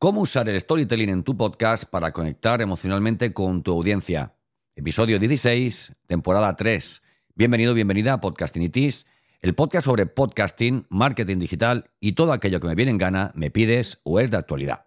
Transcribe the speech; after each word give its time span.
cómo 0.00 0.22
usar 0.22 0.48
el 0.48 0.58
storytelling 0.58 1.10
en 1.10 1.22
tu 1.22 1.36
podcast 1.36 1.84
para 1.84 2.10
conectar 2.12 2.62
emocionalmente 2.62 3.34
con 3.34 3.62
tu 3.62 3.72
audiencia. 3.72 4.34
Episodio 4.74 5.18
16, 5.18 5.92
temporada 6.06 6.56
3. 6.56 7.02
Bienvenido, 7.34 7.74
bienvenida 7.74 8.14
a 8.14 8.20
Podcastinitis, 8.20 9.04
el 9.42 9.54
podcast 9.54 9.84
sobre 9.84 10.06
podcasting, 10.06 10.86
marketing 10.88 11.36
digital 11.38 11.90
y 12.00 12.12
todo 12.12 12.32
aquello 12.32 12.60
que 12.60 12.68
me 12.68 12.74
viene 12.74 12.92
en 12.92 12.98
gana, 12.98 13.30
me 13.34 13.50
pides 13.50 14.00
o 14.02 14.20
es 14.20 14.30
de 14.30 14.38
actualidad. 14.38 14.86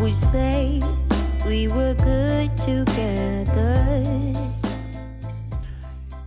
Would 0.00 0.14
say 0.14 0.80
we 1.46 1.68
were 1.68 1.94
good 1.94 2.50
together. 2.56 4.04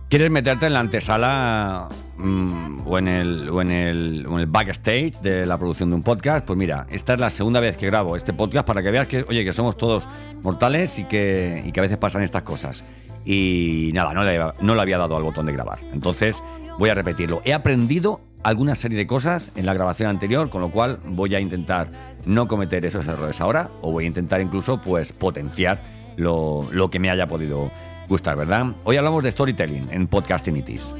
¿Quieres 0.08 0.30
meterte 0.30 0.66
en 0.66 0.74
la 0.74 0.80
antesala 0.80 1.88
mm, 2.18 2.82
o, 2.86 2.98
en 2.98 3.08
el, 3.08 3.48
o, 3.48 3.62
en 3.62 3.70
el, 3.70 4.26
o 4.26 4.34
en 4.34 4.40
el 4.40 4.46
backstage 4.46 5.20
de 5.22 5.46
la 5.46 5.56
producción 5.56 5.88
de 5.88 5.96
un 5.96 6.02
podcast? 6.02 6.44
Pues 6.44 6.58
mira, 6.58 6.86
esta 6.90 7.14
es 7.14 7.20
la 7.20 7.30
segunda 7.30 7.60
vez 7.60 7.78
que 7.78 7.86
grabo 7.86 8.14
este 8.14 8.34
podcast 8.34 8.66
para 8.66 8.82
que 8.82 8.90
veas 8.90 9.06
que, 9.06 9.24
oye, 9.26 9.42
que 9.42 9.54
somos 9.54 9.78
todos 9.78 10.06
mortales 10.42 10.98
y 10.98 11.04
que, 11.04 11.62
y 11.64 11.72
que 11.72 11.80
a 11.80 11.82
veces 11.82 11.96
pasan 11.96 12.22
estas 12.22 12.42
cosas 12.42 12.84
y 13.24 13.90
nada, 13.94 14.12
no 14.12 14.24
le, 14.24 14.38
no 14.60 14.74
le 14.74 14.82
había 14.82 14.98
dado 14.98 15.16
al 15.16 15.22
botón 15.22 15.46
de 15.46 15.52
grabar. 15.52 15.78
Entonces 15.92 16.42
voy 16.78 16.90
a 16.90 16.94
repetirlo. 16.94 17.40
He 17.44 17.54
aprendido 17.54 18.20
alguna 18.42 18.74
serie 18.74 18.98
de 18.98 19.06
cosas 19.06 19.52
en 19.56 19.66
la 19.66 19.74
grabación 19.74 20.08
anterior, 20.08 20.50
con 20.50 20.60
lo 20.60 20.70
cual 20.70 20.98
voy 21.04 21.34
a 21.34 21.40
intentar 21.40 21.88
no 22.24 22.48
cometer 22.48 22.84
esos 22.86 23.06
errores 23.06 23.40
ahora 23.40 23.70
o 23.80 23.92
voy 23.92 24.04
a 24.04 24.06
intentar 24.08 24.40
incluso 24.40 24.80
pues 24.80 25.12
potenciar 25.12 25.82
lo, 26.16 26.68
lo 26.72 26.90
que 26.90 26.98
me 26.98 27.10
haya 27.10 27.26
podido 27.26 27.70
gustar, 28.08 28.36
¿verdad? 28.36 28.66
Hoy 28.84 28.96
hablamos 28.96 29.22
de 29.24 29.30
storytelling 29.30 29.88
en 29.90 30.06
Podcastinitis. 30.06 30.94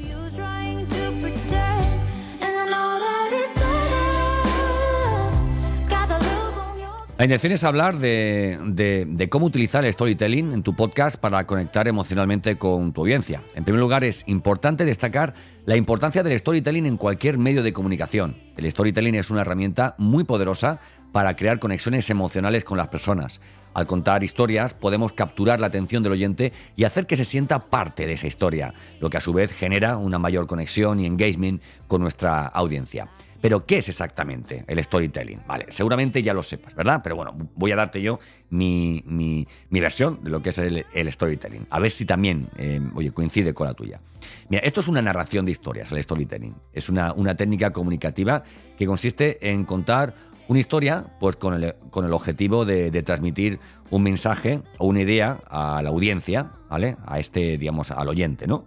La 7.15 7.25
intención 7.25 7.53
es 7.53 7.63
hablar 7.63 7.99
de, 7.99 9.27
cómo 9.29 9.45
utilizar 9.45 9.85
el 9.85 9.93
storytelling 9.93 10.51
en 10.51 10.63
tu 10.63 10.75
podcast 10.75 11.15
para 11.15 11.45
conectar 11.45 11.87
emocionalmente 11.87 12.57
con 12.57 12.91
tu 12.91 13.01
audiencia. 13.01 13.43
En 13.53 13.63
primer 13.63 13.79
lugar, 13.79 14.03
es 14.03 14.23
importante 14.27 14.83
destacar 14.83 15.35
la 15.67 15.75
importancia 15.75 16.23
del 16.23 16.39
storytelling 16.39 16.87
en 16.87 16.97
cualquier 16.97 17.37
medio 17.37 17.61
de 17.61 17.71
comunicación. 17.71 18.35
El 18.57 18.69
storytelling 18.69 19.13
es 19.13 19.29
una 19.29 19.41
herramienta 19.41 19.93
muy 19.99 20.23
poderosa 20.23 20.79
para 21.11 21.35
crear 21.35 21.59
conexiones 21.59 22.09
emocionales 22.09 22.63
con 22.63 22.79
las 22.79 22.87
personas. 22.87 23.41
Al 23.75 23.85
contar 23.85 24.23
historias 24.23 24.73
podemos 24.73 25.13
capturar 25.13 25.59
la 25.61 25.67
atención 25.67 26.01
del 26.01 26.13
oyente 26.13 26.51
y 26.75 26.85
hacer 26.85 27.05
que 27.05 27.15
se 27.15 27.25
sienta 27.25 27.69
parte 27.69 28.07
de 28.07 28.13
esa 28.13 28.25
historia, 28.25 28.73
lo 28.99 29.11
que 29.11 29.17
a 29.17 29.21
su 29.21 29.33
vez 29.33 29.51
genera 29.53 29.97
una 29.97 30.17
mayor 30.17 30.47
conexión 30.47 30.99
y 30.99 31.05
engagement 31.05 31.61
con 31.87 32.01
nuestra 32.01 32.47
audiencia. 32.47 33.07
Pero, 33.43 33.65
¿qué 33.65 33.79
es 33.79 33.89
exactamente 33.89 34.63
el 34.67 34.81
storytelling? 34.81 35.41
Vale, 35.45 35.65
seguramente 35.67 36.23
ya 36.23 36.33
lo 36.33 36.43
sepas, 36.43 36.73
¿verdad? 36.75 37.01
Pero 37.03 37.17
bueno, 37.17 37.35
voy 37.55 37.73
a 37.73 37.75
darte 37.75 38.01
yo 38.01 38.21
mi, 38.49 39.45
versión 39.69 40.23
de 40.23 40.29
lo 40.29 40.41
que 40.41 40.51
es 40.51 40.59
el, 40.59 41.11
storytelling. 41.11 41.67
A 41.69 41.81
ver 41.81 41.91
si 41.91 42.05
también, 42.05 42.47
eh, 42.55 42.79
oye, 42.95 43.11
coincide 43.11 43.53
con 43.53 43.67
la 43.67 43.73
tuya. 43.73 43.99
Mira, 44.47 44.63
esto 44.63 44.79
es 44.79 44.87
una 44.87 45.01
narración 45.01 45.43
de 45.43 45.51
historias, 45.51 45.91
el 45.91 46.01
storytelling. 46.01 46.55
Es 46.71 46.87
una, 46.87 47.11
una 47.11 47.35
técnica 47.35 47.73
comunicativa 47.73 48.43
que 48.77 48.85
consiste 48.85 49.49
en 49.49 49.65
contar 49.65 50.13
una 50.47 50.61
historia 50.61 51.05
pues 51.19 51.35
con 51.35 51.61
el, 51.61 51.75
con 51.89 52.05
el 52.05 52.13
objetivo 52.13 52.63
de, 52.63 53.03
transmitir 53.03 53.59
un 53.89 54.03
mensaje 54.03 54.61
o 54.77 54.87
una 54.87 55.01
idea 55.01 55.41
a 55.49 55.81
la 55.81 55.89
audiencia, 55.89 56.53
¿vale? 56.69 56.95
A 57.05 57.19
este, 57.19 57.57
digamos, 57.57 57.91
al 57.91 58.07
oyente, 58.07 58.47
¿no? 58.47 58.63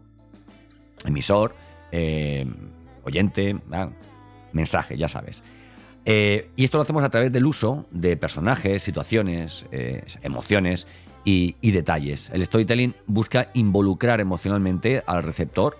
Emisor, 1.06 1.54
eh, 1.92 2.44
oyente, 3.04 3.54
¿verdad? 3.54 3.92
Mensaje, 4.56 4.96
ya 4.96 5.08
sabes. 5.08 5.42
Eh, 6.04 6.50
y 6.56 6.64
esto 6.64 6.78
lo 6.78 6.82
hacemos 6.82 7.02
a 7.02 7.10
través 7.10 7.32
del 7.32 7.46
uso 7.46 7.86
de 7.90 8.16
personajes, 8.16 8.82
situaciones, 8.82 9.66
eh, 9.72 10.04
emociones 10.22 10.86
y, 11.24 11.54
detalles. 11.72 12.30
El 12.32 12.44
storytelling 12.44 12.94
busca 13.06 13.50
involucrar 13.54 14.20
emocionalmente 14.20 15.02
al 15.06 15.24
receptor 15.24 15.76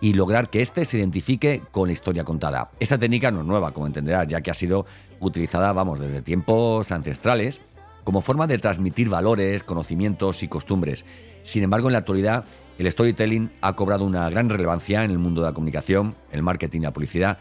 y 0.00 0.14
lograr 0.14 0.50
que 0.50 0.60
éste 0.60 0.84
se 0.84 0.98
identifique 0.98 1.62
con 1.70 1.88
la 1.88 1.92
historia 1.92 2.24
contada. 2.24 2.70
Esta 2.80 2.98
técnica 2.98 3.30
no 3.30 3.40
es 3.40 3.46
nueva, 3.46 3.70
como 3.70 3.86
entenderás, 3.86 4.26
ya 4.26 4.40
que 4.40 4.50
ha 4.50 4.54
sido 4.54 4.86
utilizada, 5.20 5.72
vamos, 5.72 6.00
desde 6.00 6.22
tiempos 6.22 6.90
ancestrales 6.90 7.62
como 8.02 8.22
forma 8.22 8.46
de 8.46 8.58
transmitir 8.58 9.10
valores, 9.10 9.62
conocimientos 9.62 10.42
y 10.42 10.48
costumbres. 10.48 11.04
Sin 11.42 11.62
embargo, 11.62 11.88
en 11.88 11.92
la 11.92 11.98
actualidad, 11.98 12.44
el 12.78 12.90
storytelling 12.90 13.50
ha 13.60 13.76
cobrado 13.76 14.04
una 14.04 14.30
gran 14.30 14.48
relevancia 14.48 15.04
en 15.04 15.10
el 15.10 15.18
mundo 15.18 15.42
de 15.42 15.48
la 15.48 15.52
comunicación, 15.52 16.14
el 16.32 16.42
marketing 16.42 16.80
y 16.80 16.84
la 16.84 16.92
publicidad, 16.92 17.38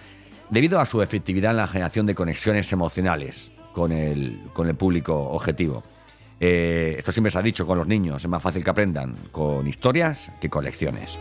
debido 0.49 0.79
a 0.79 0.85
su 0.85 1.01
efectividad 1.01 1.51
en 1.51 1.57
la 1.57 1.67
generación 1.67 2.05
de 2.05 2.15
conexiones 2.15 2.71
emocionales 2.71 3.51
con 3.73 3.91
el, 3.91 4.41
con 4.53 4.67
el 4.67 4.75
público 4.75 5.15
objetivo. 5.15 5.83
Eh, 6.39 6.95
esto 6.97 7.11
siempre 7.11 7.31
se 7.31 7.39
ha 7.39 7.41
dicho 7.41 7.65
con 7.65 7.77
los 7.77 7.87
niños, 7.87 8.23
es 8.23 8.29
más 8.29 8.43
fácil 8.43 8.63
que 8.63 8.69
aprendan 8.69 9.15
con 9.31 9.67
historias 9.67 10.31
que 10.39 10.49
con 10.49 10.63
lecciones. 10.63 11.17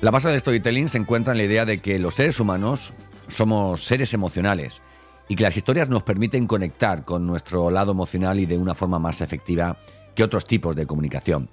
La 0.00 0.10
base 0.10 0.28
del 0.28 0.38
storytelling 0.38 0.90
se 0.90 0.98
encuentra 0.98 1.32
en 1.32 1.38
la 1.38 1.44
idea 1.44 1.64
de 1.64 1.80
que 1.80 1.98
los 1.98 2.14
seres 2.14 2.38
humanos 2.38 2.92
somos 3.28 3.84
seres 3.84 4.12
emocionales 4.12 4.82
y 5.28 5.36
que 5.36 5.44
las 5.44 5.56
historias 5.56 5.88
nos 5.88 6.02
permiten 6.02 6.46
conectar 6.46 7.06
con 7.06 7.26
nuestro 7.26 7.70
lado 7.70 7.92
emocional 7.92 8.38
y 8.38 8.44
de 8.44 8.58
una 8.58 8.74
forma 8.74 8.98
más 8.98 9.22
efectiva 9.22 9.78
que 10.14 10.22
otros 10.24 10.44
tipos 10.44 10.76
de 10.76 10.86
comunicación. 10.86 11.48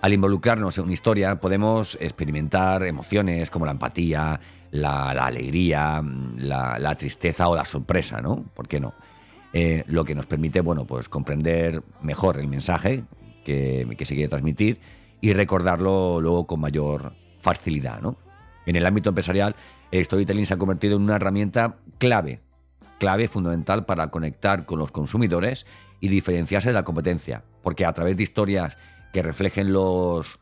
Al 0.00 0.12
involucrarnos 0.12 0.78
en 0.78 0.84
una 0.84 0.92
historia 0.92 1.40
podemos 1.40 1.96
experimentar 2.00 2.84
emociones 2.84 3.50
como 3.50 3.64
la 3.66 3.72
empatía, 3.72 4.40
la, 4.70 5.10
alegría, 5.10 6.02
la, 6.36 6.94
tristeza 6.94 7.48
o 7.48 7.56
la 7.56 7.64
sorpresa, 7.64 8.20
¿no? 8.20 8.44
¿Por 8.54 8.68
qué 8.68 8.78
no? 8.78 8.94
Eh, 9.52 9.84
lo 9.86 10.04
que 10.04 10.14
nos 10.14 10.26
permite, 10.26 10.60
bueno, 10.60 10.84
pues 10.84 11.08
comprender 11.08 11.82
mejor 12.02 12.38
el 12.38 12.46
mensaje 12.46 13.04
que, 13.44 13.86
que 13.96 14.04
se 14.04 14.14
quiere 14.14 14.28
transmitir 14.28 14.80
y 15.20 15.32
recordarlo 15.32 16.20
luego 16.20 16.46
con 16.46 16.60
mayor 16.60 17.14
facilidad, 17.40 18.00
¿no? 18.00 18.16
En 18.66 18.76
el 18.76 18.84
ámbito 18.84 19.08
empresarial, 19.08 19.56
el 19.90 20.04
storytelling 20.04 20.44
se 20.44 20.54
ha 20.54 20.58
convertido 20.58 20.96
en 20.96 21.02
una 21.02 21.16
herramienta 21.16 21.78
clave, 21.98 22.40
clave 22.98 23.28
fundamental 23.28 23.86
para 23.86 24.08
conectar 24.08 24.66
con 24.66 24.78
los 24.78 24.90
consumidores 24.90 25.66
y 26.00 26.08
diferenciarse 26.08 26.68
de 26.68 26.74
la 26.74 26.84
competencia, 26.84 27.42
porque 27.62 27.84
a 27.84 27.92
través 27.92 28.16
de 28.16 28.22
historias 28.22 28.76
que 29.12 29.22
reflejen 29.22 29.72
los, 29.72 30.38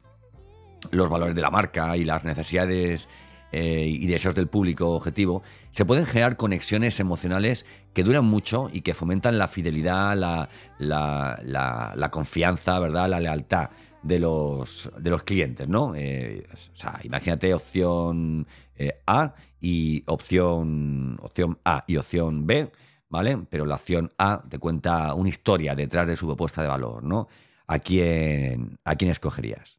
los 0.90 1.08
valores 1.08 1.34
de 1.34 1.42
la 1.42 1.50
marca 1.50 1.96
y 1.96 2.04
las 2.04 2.24
necesidades 2.24 3.08
eh, 3.56 3.86
y 3.86 4.06
deseos 4.08 4.34
del 4.34 4.48
público 4.48 4.90
objetivo, 4.90 5.44
se 5.70 5.84
pueden 5.84 6.06
generar 6.06 6.36
conexiones 6.36 6.98
emocionales 6.98 7.66
que 7.92 8.02
duran 8.02 8.24
mucho 8.24 8.68
y 8.72 8.80
que 8.80 8.94
fomentan 8.94 9.38
la 9.38 9.46
fidelidad, 9.46 10.16
la, 10.16 10.48
la, 10.80 12.10
confianza, 12.10 12.80
¿verdad? 12.80 13.08
la 13.08 13.20
lealtad 13.20 13.70
de 14.02 14.18
los, 14.18 14.90
de 14.98 15.10
los 15.10 15.22
clientes. 15.22 15.68
¿no? 15.68 15.94
Eh, 15.94 16.48
o 16.52 16.76
sea, 16.76 16.98
imagínate 17.04 17.54
opción 17.54 18.44
eh, 18.74 18.98
A 19.06 19.34
y 19.60 20.02
opción, 20.06 21.16
opción 21.22 21.56
A 21.64 21.84
y 21.86 21.96
opción 21.96 22.48
B 22.48 22.72
¿vale? 23.14 23.38
Pero 23.48 23.64
la 23.64 23.76
acción 23.76 24.10
A 24.18 24.42
te 24.48 24.58
cuenta 24.58 25.14
una 25.14 25.28
historia 25.28 25.76
detrás 25.76 26.08
de 26.08 26.16
su 26.16 26.26
propuesta 26.26 26.62
de 26.62 26.66
valor, 26.66 27.04
¿no? 27.04 27.28
¿A 27.68 27.78
quién, 27.78 28.76
a 28.84 28.96
quién 28.96 29.12
escogerías? 29.12 29.78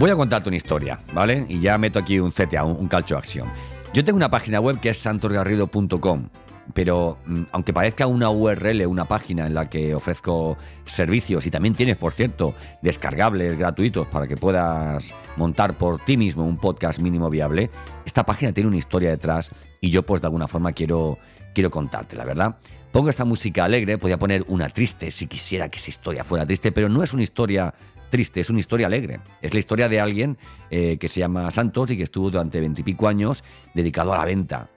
Voy 0.00 0.10
a 0.10 0.16
contarte 0.16 0.48
una 0.48 0.56
historia, 0.56 0.98
¿vale? 1.14 1.46
Y 1.48 1.60
ya 1.60 1.78
meto 1.78 2.00
aquí 2.00 2.18
un 2.18 2.32
CTA, 2.32 2.64
un, 2.64 2.88
calcho 2.88 3.14
de 3.14 3.18
acción. 3.20 3.48
Yo 3.94 4.04
tengo 4.04 4.16
una 4.16 4.30
página 4.30 4.58
web 4.58 4.80
que 4.80 4.90
es 4.90 4.98
santorgarrido.com, 4.98 6.28
pero 6.74 7.18
mm, 7.26 7.42
aunque 7.52 7.72
parezca 7.72 8.06
una 8.06 8.30
URL, 8.30 8.86
una 8.86 9.06
página 9.06 9.46
en 9.46 9.54
la 9.54 9.68
que 9.68 9.94
ofrezco 9.94 10.56
servicios 10.84 11.46
y 11.46 11.50
también 11.50 11.74
tienes, 11.74 11.96
por 11.96 12.12
cierto, 12.12 12.54
descargables 12.82 13.58
gratuitos 13.58 14.06
para 14.06 14.26
que 14.26 14.36
puedas 14.36 15.14
montar 15.36 15.74
por 15.74 16.00
ti 16.00 16.16
mismo 16.16 16.44
un 16.44 16.58
podcast 16.58 16.98
mínimo 17.00 17.30
viable, 17.30 17.70
esta 18.04 18.24
página 18.24 18.52
tiene 18.52 18.68
una 18.68 18.78
historia 18.78 19.10
detrás 19.10 19.50
y 19.80 19.90
yo 19.90 20.04
pues 20.04 20.20
de 20.20 20.26
alguna 20.26 20.48
forma 20.48 20.72
quiero, 20.72 21.18
quiero 21.54 21.70
contarte, 21.70 22.16
la 22.16 22.24
verdad. 22.24 22.56
Pongo 22.92 23.10
esta 23.10 23.24
música 23.24 23.64
alegre, 23.64 23.98
podría 23.98 24.18
poner 24.18 24.44
una 24.48 24.68
triste 24.68 25.10
si 25.10 25.26
quisiera 25.26 25.68
que 25.68 25.78
esa 25.78 25.90
historia 25.90 26.24
fuera 26.24 26.46
triste, 26.46 26.72
pero 26.72 26.88
no 26.88 27.02
es 27.02 27.12
una 27.12 27.22
historia 27.22 27.74
triste, 28.10 28.40
es 28.40 28.50
una 28.50 28.60
historia 28.60 28.86
alegre. 28.86 29.20
Es 29.42 29.52
la 29.52 29.60
historia 29.60 29.88
de 29.88 30.00
alguien 30.00 30.38
eh, 30.70 30.96
que 30.98 31.08
se 31.08 31.20
llama 31.20 31.50
Santos 31.50 31.90
y 31.90 31.96
que 31.96 32.04
estuvo 32.04 32.30
durante 32.30 32.60
veintipico 32.60 33.08
años 33.08 33.44
dedicado 33.74 34.14
a 34.14 34.18
la 34.18 34.24
venta. 34.24 34.70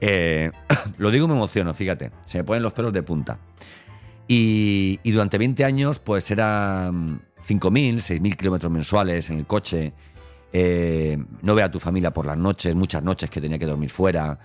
Eh, 0.00 0.50
lo 0.98 1.10
digo 1.10 1.28
me 1.28 1.34
emociono, 1.34 1.74
fíjate, 1.74 2.10
se 2.24 2.38
me 2.38 2.44
ponen 2.44 2.62
los 2.62 2.72
pelos 2.72 2.92
de 2.92 3.02
punta. 3.02 3.38
Y, 4.26 4.98
durante 5.04 5.36
20 5.36 5.64
años, 5.64 5.98
pues 5.98 6.30
eran 6.30 7.20
5.000, 7.46 7.96
6.000 7.96 8.36
kilómetros 8.36 8.72
mensuales 8.72 9.28
en 9.30 9.38
el 9.38 9.46
coche. 9.46 9.92
Eh, 10.52 11.18
no 11.42 11.54
ver 11.54 11.64
a 11.64 11.70
tu 11.70 11.80
familia 11.80 12.12
por 12.12 12.24
las 12.24 12.38
noches, 12.38 12.74
muchas 12.74 13.02
noches 13.02 13.28
que 13.28 13.40
tenía 13.40 13.58
que 13.58 13.66
dormir 13.66 13.90
fuera. 13.90 14.38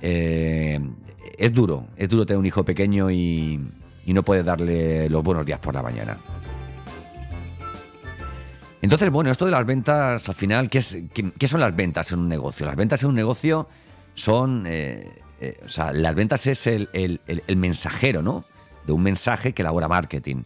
es 0.00 1.52
duro, 1.52 1.86
es 1.96 2.08
duro 2.08 2.26
tener 2.26 2.38
un 2.38 2.46
hijo 2.46 2.64
pequeño 2.64 3.10
y, 3.10 3.60
y 4.06 4.12
no 4.12 4.22
puedes 4.22 4.44
darle 4.44 5.08
los 5.08 5.22
buenos 5.22 5.46
días 5.46 5.58
por 5.58 5.74
la 5.74 5.82
mañana. 5.82 6.18
Entonces, 8.84 9.10
bueno, 9.10 9.30
esto 9.30 9.46
de 9.46 9.50
las 9.50 9.64
ventas, 9.64 10.28
al 10.28 10.34
final, 10.34 10.68
¿qué, 10.68 10.82
son 10.82 11.60
las 11.60 11.74
ventas 11.74 12.12
en 12.12 12.18
un 12.18 12.28
negocio? 12.28 12.66
Las 12.66 12.76
ventas 12.76 13.02
en 13.02 13.08
un 13.08 13.14
negocio 13.14 13.66
son, 14.14 14.64
eh, 14.66 15.08
eh, 15.40 15.60
o 15.64 15.68
sea, 15.68 15.92
las 15.92 16.14
ventas 16.14 16.46
es 16.46 16.66
el, 16.66 17.20
mensajero, 17.56 18.22
¿no? 18.22 18.44
De 18.86 18.92
un 18.92 19.02
mensaje 19.02 19.52
que 19.52 19.62
elabora 19.62 19.88
marketing. 19.88 20.42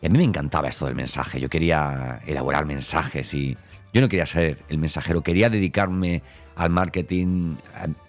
Y 0.00 0.06
a 0.06 0.08
mí 0.08 0.18
me 0.18 0.24
encantaba 0.24 0.68
esto 0.68 0.86
del 0.86 0.94
mensaje. 0.94 1.40
Yo 1.40 1.48
quería 1.48 2.20
elaborar 2.26 2.66
mensajes 2.66 3.32
y 3.34 3.56
yo 3.92 4.00
no 4.00 4.08
quería 4.08 4.26
ser 4.26 4.58
el 4.68 4.78
mensajero, 4.78 5.20
quería 5.22 5.48
dedicarme 5.48 6.22
al 6.56 6.70
marketing. 6.70 7.56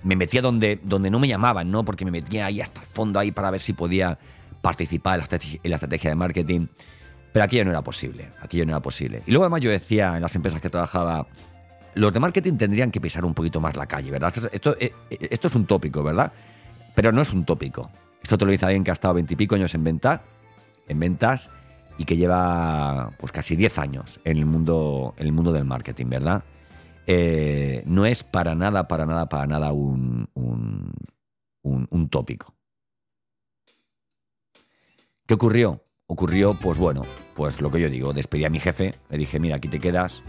Me 0.04 0.16
metía 0.16 0.42
donde, 0.42 0.80
donde 0.84 1.10
no 1.10 1.20
me 1.20 1.28
llamaban, 1.28 1.72
¿no? 1.72 1.86
Porque 1.86 2.06
me 2.06 2.12
metía 2.12 2.48
ahí 2.48 2.62
hasta 2.62 2.82
el 2.82 2.88
fondo 2.88 3.20
ahí 3.20 3.32
para 3.32 3.52
ver 3.52 3.62
si 3.62 3.74
podía 3.74 4.18
participar 4.62 5.20
en 5.20 5.70
la 5.70 5.76
estrategia 5.76 6.10
de 6.10 6.16
marketing. 6.16 6.68
Pero 7.32 7.46
ya 7.48 7.66
no 7.66 7.72
era 7.72 7.82
posible, 7.82 8.30
ya 8.50 8.66
no 8.66 8.72
era 8.72 8.80
posible. 8.80 9.24
Y 9.26 9.32
luego 9.32 9.46
además 9.46 9.62
yo 9.62 9.72
decía 9.72 10.16
en 10.16 10.22
las 10.22 10.36
empresas 10.36 10.62
que 10.62 10.70
trabajaba, 10.70 11.26
los 11.96 12.14
de 12.14 12.20
marketing 12.20 12.58
tendrían 12.58 12.92
que 12.92 13.02
pisar 13.02 13.26
un 13.26 13.34
poquito 13.34 13.60
más 13.62 13.76
la 13.76 13.86
calle, 13.86 14.12
¿verdad? 14.12 14.34
Esto, 14.52 14.76
eh, 14.80 14.94
esto, 15.10 15.48
es 15.48 15.56
un 15.56 15.66
tópico, 15.66 16.04
¿verdad? 16.04 16.32
Pero 16.96 17.12
no 17.12 17.22
es 17.22 17.32
un 17.34 17.46
tópico. 17.46 17.90
Esto 18.22 18.38
te 18.38 18.46
lo 18.46 18.52
dice 18.52 18.66
alguien 18.66 18.84
que 18.84 18.92
ha 18.92 18.94
estado 18.94 19.16
veintipico 19.16 19.56
años 19.56 19.74
en 19.76 19.84
venta, 19.84 20.24
en 20.88 21.00
ventas 21.00 21.50
y 21.98 22.06
que 22.06 22.18
lleva 22.18 23.12
pues 23.18 23.32
casi 23.32 23.56
diez 23.56 23.78
años 23.78 24.20
en 24.24 24.38
el 24.38 24.46
mundo, 24.46 25.14
en 25.18 25.28
el 25.28 25.34
mundo 25.34 25.52
del 25.52 25.66
marketing, 25.66 26.08
¿verdad? 26.08 26.44
Eh, 27.06 27.84
no 27.86 28.06
es 28.06 28.24
para 28.24 28.56
nada, 28.56 28.88
para 28.88 29.06
nada, 29.06 29.28
para 29.28 29.46
nada 29.46 29.72
un, 29.74 30.30
un, 30.34 30.94
un 31.64 32.10
tópico. 32.10 32.56
¿Qué 35.26 35.34
ocurrió? 35.34 35.84
ocurrió, 36.14 36.54
pues 36.54 36.78
bueno, 36.78 37.02
pues 37.36 37.62
lo 37.62 37.72
que 37.72 37.82
yo 37.82 37.90
digo, 37.90 38.14
despedí 38.14 38.46
a 38.46 38.50
mi 38.50 38.60
jefe, 38.60 38.94
le 39.10 39.18
dije, 39.18 39.40
mira, 39.40 39.56
aquí 39.58 39.68
te 39.68 39.80
quedas, 39.80 40.24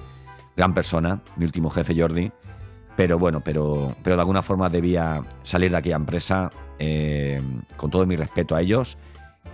gran 0.57 0.75
persona, 0.75 1.21
mi 1.37 1.45
último 1.45 1.71
jefe 1.71 1.99
Jordi, 1.99 2.31
pero 2.97 3.19
bueno, 3.19 3.41
pero, 3.41 3.95
pero 4.03 4.17
de 4.17 4.23
alguna 4.23 4.43
forma 4.43 4.69
debía 4.71 5.23
salir 5.43 5.71
de 5.71 5.77
aquella 5.77 5.97
empresa 5.97 6.51
eh, 6.79 7.43
con 7.77 7.91
todo 7.91 8.07
mi 8.07 8.17
respeto 8.17 8.55
a 8.55 8.61
ellos 8.61 8.97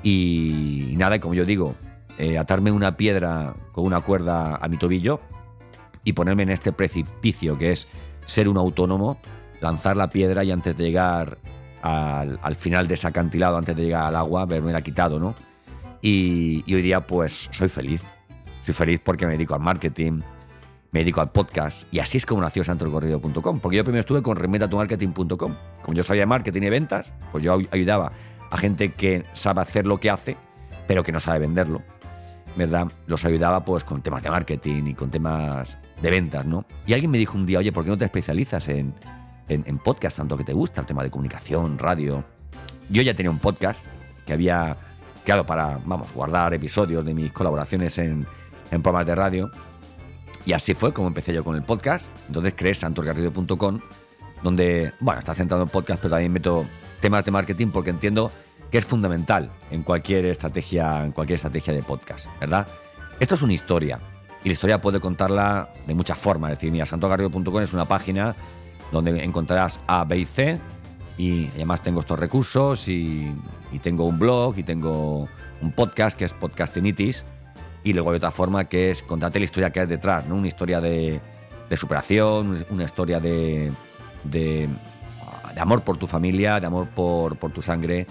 y, 0.03 0.95
nada, 0.97 1.17
y 1.17 1.21
como 1.21 1.35
yo 1.35 1.45
digo, 1.45 1.75
eh, 2.19 2.39
atarme 2.39 2.71
una 2.71 2.97
piedra 2.97 3.55
con 3.73 3.85
una 3.85 4.01
cuerda 4.01 4.57
a 4.57 4.69
mi 4.69 4.77
tobillo 4.77 5.21
y 6.05 6.13
ponerme 6.13 6.43
en 6.43 6.51
este 6.51 6.73
precipicio 6.73 7.57
que 7.57 7.73
es 7.73 7.89
ser 8.27 8.49
un 8.49 8.59
autónomo, 8.59 9.19
lanzar 9.61 9.97
la 9.97 10.11
piedra 10.11 10.45
y 10.45 10.51
antes 10.51 10.77
de 10.77 10.85
llegar 10.85 11.39
al, 11.83 12.39
al 12.43 12.57
final 12.57 12.89
de 12.89 12.95
ese 12.95 13.07
acantilado, 13.07 13.57
antes 13.57 13.75
de 13.75 13.85
llegar 13.85 14.05
al 14.05 14.17
agua, 14.17 14.45
verme 14.45 14.73
la 14.73 14.83
quitado, 14.83 15.19
¿no? 15.19 15.35
Y, 16.03 16.63
hoy 16.73 16.83
día 16.83 17.07
pues 17.07 17.49
soy 17.51 17.69
feliz. 17.69 18.03
Soy 18.65 18.75
feliz 18.75 19.01
porque 19.03 19.27
me 19.27 19.33
dedico 19.33 19.55
al 19.55 19.61
marketing, 19.61 20.21
me 20.93 21.01
dedico 21.01 21.21
al 21.21 21.31
podcast 21.31 21.93
y 21.93 22.01
así 22.01 22.19
es 22.19 22.27
como 22.27 22.41
nació 22.41 22.65
santocorrido.com. 22.65 23.61
Porque 23.61 23.77
yo 23.77 23.85
primero 23.85 24.01
estuve 24.01 24.23
con 24.23 24.37
remetaTuMarketing.com. 24.37 25.55
Como 25.83 25.97
yo 25.97 26.03
sabía 26.03 26.27
marketing 26.27 26.63
y 26.63 26.71
ventas, 26.71 27.13
pues 27.33 27.45
yo 27.45 27.59
ayudaba 27.71 28.13
a 28.51 28.57
gente 28.57 28.93
que 28.93 29.25
sabe 29.33 29.61
hacer 29.61 29.87
lo 29.87 29.99
que 29.99 30.11
hace, 30.11 30.37
pero 30.87 31.03
que 31.03 31.13
no 31.13 31.21
sabe 31.21 31.41
venderlo. 31.41 31.83
¿Verdad? 32.57 32.89
Los 33.07 33.25
ayudaba 33.25 33.65
pues 33.65 33.85
con 33.85 34.03
temas 34.03 34.23
de 34.23 34.31
marketing 34.31 34.89
y 34.89 34.95
con 34.95 35.11
temas 35.11 35.79
de 36.03 36.11
ventas, 36.11 36.45
¿no? 36.47 36.65
Y 36.87 36.95
alguien 36.95 37.11
me 37.11 37.19
dijo 37.19 37.39
un 37.39 37.47
día, 37.47 37.61
oye, 37.61 37.71
¿por 37.71 37.85
qué 37.85 37.91
no 37.91 37.99
te 37.99 38.05
especializas 38.05 38.69
en, 38.69 38.93
en, 39.49 39.63
en 39.67 39.79
podcast 39.79 40.17
tanto 40.17 40.37
que 40.37 40.43
te 40.45 40.53
gusta 40.53 40.81
el 40.81 40.87
tema 40.87 41.05
de 41.05 41.11
comunicación, 41.11 41.79
radio? 41.79 42.25
Yo 42.89 43.03
ya 43.03 43.15
tenía 43.15 43.31
un 43.31 43.39
podcast 43.39 43.85
que 44.27 44.33
había 44.33 44.77
claro, 45.25 45.45
para, 45.45 45.79
vamos, 45.85 46.13
guardar 46.13 46.55
episodios 46.55 47.05
de 47.05 47.15
mis 47.15 47.33
colaboraciones 47.33 47.99
en, 47.99 48.27
programas 48.71 49.07
de 49.07 49.15
radio. 49.15 49.51
Y 50.47 50.53
así 50.53 50.75
fue 50.75 50.93
como 50.93 51.09
empecé 51.09 51.33
yo 51.33 51.45
con 51.45 51.57
el 51.57 51.63
podcast. 51.63 52.09
Entonces 52.27 52.55
creé 52.57 52.75
santorgarrido.com, 52.75 53.81
donde, 54.43 54.93
bueno, 55.01 55.19
está 55.19 55.35
centrado 55.35 55.63
en 55.63 55.69
podcast, 55.69 56.01
pero 56.01 56.11
también 56.11 56.33
meto 56.33 56.65
temas 57.01 57.25
de 57.25 57.31
marketing 57.31 57.69
porque 57.69 57.91
entiendo 57.91 58.31
que 58.71 58.79
es 58.79 58.85
fundamental 58.85 59.51
en 59.71 59.83
cualquier 59.83 60.27
estrategia, 60.27 61.05
en 61.05 61.13
cualquier 61.13 61.37
estrategia 61.37 61.73
de 61.73 61.83
podcast, 61.83 62.27
¿verdad? 62.41 62.67
Esto 63.19 63.35
es 63.35 63.43
una 63.43 63.53
historia. 63.53 63.99
Y 64.43 64.49
la 64.49 64.55
historia 64.55 64.81
puede 64.81 65.01
contarla 65.01 65.69
de 65.87 65.95
muchas 65.95 66.19
formas. 66.19 66.53
Es 66.53 66.59
decir, 66.59 66.73
mira, 66.73 66.87
santorgarrido.com 66.87 67.61
es 67.61 67.75
una 67.75 67.87
página 67.87 68.35
donde 68.93 69.23
encontrarás 69.23 69.81
A, 69.87 70.05
B 70.05 70.19
y 70.19 70.25
C 70.25 70.61
y 71.21 71.49
además 71.55 71.83
tengo 71.83 72.01
estos 72.01 72.19
recursos 72.19 72.89
y, 72.89 73.31
tengo 73.83 74.05
un 74.05 74.19
blog 74.19 74.59
y 74.59 74.63
tengo 74.63 75.29
un 75.61 75.73
podcast 75.73 76.19
que 76.19 76.25
es 76.25 76.33
Podcastinitis. 76.33 77.25
Y 77.83 77.93
luego 77.93 78.11
hay 78.11 78.17
otra 78.17 78.31
forma 78.31 78.65
que 78.69 78.91
es 78.91 79.03
contarte 79.03 79.39
la 79.39 79.45
historia 79.45 79.71
que 79.71 79.81
hay 79.81 79.87
detrás, 79.87 80.27
¿no? 80.27 80.37
Una 80.37 80.49
historia 80.49 80.81
de, 80.81 81.21
superación, 81.77 82.65
una 82.71 82.85
historia 82.85 83.21
de, 83.21 83.73
de, 84.25 84.69
amor 85.57 85.83
por 85.83 85.97
tu 85.97 86.07
familia, 86.07 86.61
de 86.61 86.67
amor 86.67 86.89
por, 86.89 87.37
por 87.37 87.51
tu 87.53 87.63
sangre 87.63 88.07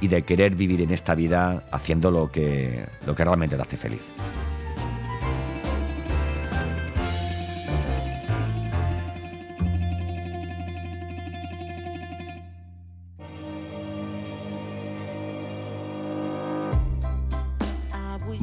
y 0.00 0.08
de 0.08 0.22
querer 0.22 0.54
vivir 0.54 0.82
en 0.82 0.90
esta 0.90 1.14
vida 1.14 1.64
haciendo 1.70 2.10
lo 2.10 2.30
que, 2.30 2.84
lo 3.06 3.14
que 3.14 3.24
realmente 3.24 3.56
te 3.56 3.62
hace 3.62 3.76
feliz. 3.76 4.02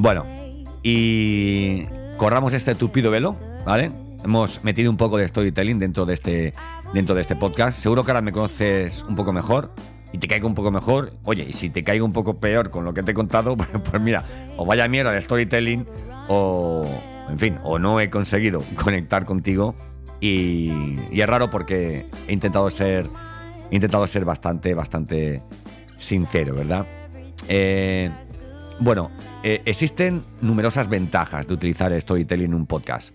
Bueno, 0.02 0.26
y 0.82 1.84
corramos 2.16 2.54
este 2.54 2.74
tupido 2.74 3.10
velo, 3.10 3.36
¿vale? 3.64 3.90
Hemos 4.24 4.62
metido 4.64 4.90
un 4.90 4.96
poco 4.96 5.16
de 5.18 5.26
storytelling 5.26 5.78
dentro 5.78 6.06
de 6.06 6.14
este, 6.14 6.54
dentro 6.92 7.14
de 7.14 7.20
este 7.20 7.36
podcast. 7.36 7.78
Seguro 7.78 8.04
que 8.04 8.10
ahora 8.10 8.22
me 8.22 8.32
conoces 8.32 9.04
un 9.04 9.16
poco 9.16 9.32
mejor 9.32 9.72
y 10.12 10.18
te 10.18 10.28
caigo 10.28 10.46
un 10.46 10.54
poco 10.54 10.70
mejor. 10.70 11.14
Oye, 11.24 11.46
y 11.48 11.52
si 11.52 11.70
te 11.70 11.82
caigo 11.82 12.04
un 12.04 12.12
poco 12.12 12.38
peor 12.38 12.70
con 12.70 12.84
lo 12.84 12.94
que 12.94 13.02
te 13.02 13.12
he 13.12 13.14
contado, 13.14 13.56
pues, 13.58 13.68
pues 13.68 14.02
mira, 14.02 14.24
o 14.56 14.66
vaya 14.66 14.86
mierda 14.88 15.12
de 15.12 15.20
storytelling 15.20 15.86
o, 16.28 16.86
en 17.28 17.38
fin, 17.38 17.58
o 17.64 17.78
no 17.78 18.00
he 18.00 18.10
conseguido 18.10 18.62
conectar 18.82 19.24
contigo 19.24 19.74
y, 20.20 20.98
es 21.10 21.26
raro 21.26 21.50
porque 21.50 22.06
he 22.28 22.32
intentado 22.32 22.70
ser, 22.70 23.08
he 23.70 23.74
intentado 23.74 24.06
ser 24.06 24.24
bastante, 24.24 24.74
bastante 24.74 25.42
sincero, 25.98 26.54
¿verdad? 26.54 26.86
Eh, 27.48 28.10
bueno, 28.82 29.10
eh, 29.44 29.62
existen 29.64 30.22
numerosas 30.40 30.88
ventajas 30.88 31.46
de 31.46 31.54
utilizar 31.54 31.98
storytelling 32.00 32.46
en 32.46 32.54
un 32.54 32.66
podcast. 32.66 33.14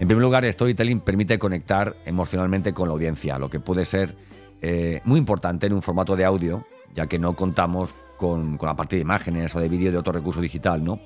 En 0.00 0.08
primer 0.08 0.22
lugar, 0.22 0.50
storytelling 0.50 1.00
permite 1.00 1.38
conectar 1.38 1.96
emocionalmente 2.06 2.72
con 2.72 2.88
la 2.88 2.94
audiencia, 2.94 3.38
lo 3.38 3.50
que 3.50 3.60
puede 3.60 3.84
ser 3.84 4.16
eh, 4.62 5.00
muy 5.04 5.18
importante 5.18 5.66
en 5.66 5.74
un 5.74 5.82
formato 5.82 6.16
de 6.16 6.24
audio, 6.24 6.66
ya 6.94 7.06
que 7.06 7.18
no 7.18 7.36
contamos 7.36 7.94
con, 8.16 8.58
la 8.60 8.74
parte 8.74 8.96
de 8.96 9.02
imágenes 9.02 9.54
o 9.54 9.60
de 9.60 9.68
vídeo 9.68 9.92
de 9.92 9.98
otro 9.98 10.12
recurso 10.12 10.40
digital, 10.40 10.82
¿no? 10.82 10.98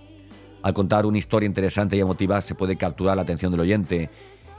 Al 0.62 0.72
contar 0.72 1.04
una 1.04 1.18
historia 1.18 1.46
interesante 1.46 1.96
y 1.96 2.00
emotiva 2.00 2.40
se 2.40 2.54
puede 2.54 2.76
capturar 2.76 3.16
la 3.16 3.22
atención 3.22 3.50
del 3.50 3.60
oyente 3.60 4.10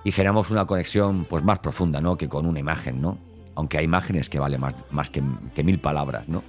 y 0.04 0.12
generamos 0.12 0.52
una 0.52 0.66
conexión 0.66 1.26
pues, 1.26 1.44
más 1.44 1.60
profunda 1.60 2.00
¿no? 2.02 2.18
que 2.18 2.30
con 2.30 2.46
una 2.46 2.60
imagen, 2.60 3.02
¿no? 3.02 3.18
Aunque 3.56 3.78
hay 3.78 3.86
imágenes 3.86 4.30
que 4.30 4.40
valen 4.40 4.62
más, 4.62 4.76
más 4.92 5.10
que, 5.10 5.24
que 5.56 5.64
mil 5.64 5.80
palabras, 5.80 6.28
¿no? 6.28 6.44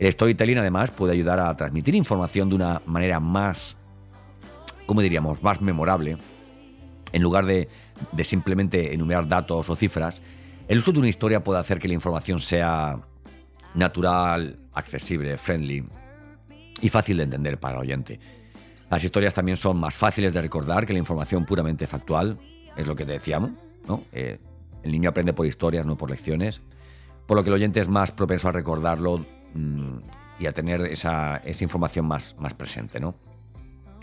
El 0.00 0.10
storytelling 0.10 0.56
además 0.56 0.90
puede 0.90 1.12
ayudar 1.12 1.38
a 1.38 1.54
transmitir 1.54 1.94
información 1.94 2.48
de 2.48 2.54
una 2.54 2.80
manera 2.86 3.20
más, 3.20 3.76
¿cómo 4.86 5.02
diríamos?, 5.02 5.42
más 5.42 5.60
memorable. 5.60 6.16
En 7.12 7.22
lugar 7.22 7.44
de, 7.44 7.68
simplemente 8.24 8.94
enumerar 8.94 9.28
datos 9.28 9.68
o 9.68 9.76
cifras, 9.76 10.22
El 10.68 10.78
uso 10.78 10.92
de 10.92 11.00
una 11.00 11.08
historia 11.08 11.44
puede 11.44 11.58
hacer 11.58 11.80
que 11.80 11.88
la 11.88 11.94
información 11.94 12.40
sea 12.40 12.98
natural, 13.74 14.56
accesible, 14.72 15.36
friendly 15.36 15.84
y 16.80 16.88
fácil 16.88 17.16
de 17.18 17.24
entender 17.24 17.58
para 17.58 17.74
el 17.74 17.80
oyente. 17.80 18.20
Las 18.88 19.02
historias 19.02 19.34
también 19.34 19.56
son 19.56 19.78
más 19.78 19.96
fáciles 19.96 20.32
de 20.32 20.40
recordar 20.40 20.86
que 20.86 20.92
la 20.92 21.00
información 21.00 21.44
puramente 21.44 21.88
factual, 21.88 22.38
es 22.76 22.86
lo 22.86 22.94
que 22.94 23.04
te 23.04 23.12
decíamos, 23.12 23.50
¿no? 23.88 24.04
Eh, 24.12 24.38
el 24.84 24.92
niño 24.92 25.10
aprende 25.10 25.32
por 25.32 25.44
historias, 25.44 25.84
no 25.84 25.96
por 25.96 26.08
lecciones, 26.08 26.62
por 27.26 27.36
lo 27.36 27.42
que 27.42 27.50
el 27.50 27.54
oyente 27.54 27.80
es 27.80 27.88
más 27.88 28.12
propenso 28.12 28.48
a 28.48 28.52
recordarlo 28.52 29.26
y 30.38 30.46
a 30.46 30.52
tener 30.52 30.82
esa, 30.82 31.36
esa 31.38 31.64
información 31.64 32.06
más, 32.06 32.34
más 32.38 32.54
presente, 32.54 33.00
¿no? 33.00 33.14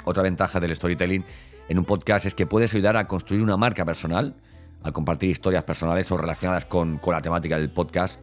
Otra 0.06 0.24
ventaja 0.24 0.60
del 0.60 0.76
storytelling 0.76 1.26
en 1.68 1.80
un 1.80 1.86
podcast 1.86 2.26
es 2.26 2.36
que 2.36 2.46
puedes 2.46 2.74
ayudar 2.74 2.96
a 2.96 3.08
construir 3.08 3.42
una 3.42 3.58
marca 3.58 3.84
personal 3.84 4.36
al 4.84 4.94
compartir 4.94 5.30
historias 5.30 5.64
personales 5.64 6.10
o 6.12 6.18
relacionadas 6.18 6.66
con, 6.66 6.98
con 6.98 7.14
la 7.14 7.22
temática 7.22 7.58
del 7.58 7.70
podcast. 7.70 8.22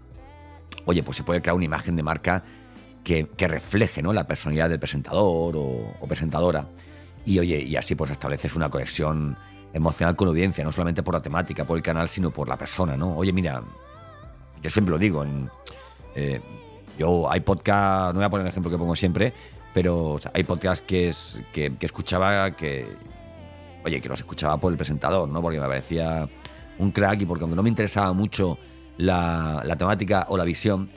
Oye, 0.87 1.03
pues 1.03 1.17
se 1.17 1.25
puede 1.25 1.43
crear 1.43 1.55
una 1.55 1.65
imagen 1.65 1.97
de 1.97 2.03
marca 2.03 2.43
que, 3.03 3.29
que 3.37 3.49
refleje 3.49 4.03
¿no? 4.03 4.13
la 4.13 4.27
personalidad 4.27 4.71
del 4.71 4.79
presentador 4.79 5.57
o, 5.57 5.95
o, 6.01 6.07
presentadora. 6.07 6.67
Y 7.27 7.39
oye, 7.39 7.61
y 7.63 7.77
así 7.77 7.95
pues 7.95 8.11
estableces 8.11 8.55
una 8.55 8.71
conexión 8.71 9.37
emocional 9.73 10.17
con 10.17 10.29
la 10.29 10.31
audiencia, 10.31 10.65
no 10.65 10.73
solamente 10.73 11.03
por 11.03 11.15
la 11.15 11.21
temática, 11.21 11.65
por 11.65 11.77
el 11.77 11.83
canal, 11.83 12.09
sino 12.09 12.31
por 12.31 12.49
la 12.49 12.57
persona, 12.57 12.97
¿no? 12.97 13.17
Oye, 13.17 13.33
mira, 13.33 13.63
yo 14.63 14.71
siempre 14.71 14.93
lo 14.93 14.99
digo, 14.99 15.25
en, 15.25 15.51
eh, 16.15 16.41
yo 16.99 17.31
hay 17.31 17.41
podcast, 17.41 18.13
no 18.13 18.21
voy 18.21 18.25
a 18.25 18.31
poner 18.31 18.47
el 18.47 18.51
ejemplo 18.51 18.71
que 18.71 18.79
pongo 18.79 18.97
siempre, 18.97 19.33
pero 19.73 20.17
hay 20.33 20.45
podcast 20.45 20.85
que, 20.85 21.09
es, 21.09 21.41
que, 21.53 21.73
escuchaba 21.81 22.51
que 22.53 22.87
oye, 23.85 24.01
que 24.01 24.09
los 24.09 24.21
escuchaba 24.21 24.59
por 24.59 24.73
el 24.73 24.79
presentador, 24.79 25.29
¿no? 25.29 25.43
Porque 25.43 25.61
me 25.61 25.67
parecía 25.67 26.29
un 26.79 26.91
crack 26.91 27.23
y 27.23 27.27
porque 27.27 27.45
aunque 27.45 27.57
no 27.57 27.63
me 27.63 27.69
interesaba 27.69 28.13
mucho 28.13 28.59
la, 28.97 29.63
la 29.65 29.77
temática 29.77 30.27
o 30.29 30.37
la 30.37 30.45
visión, 30.45 30.91